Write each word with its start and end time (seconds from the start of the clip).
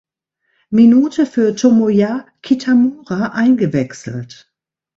Minute 0.71 1.27
für 1.27 1.53
Tomoya 1.55 2.25
Kitamura 2.41 3.33
eingewechselt. 3.33 4.51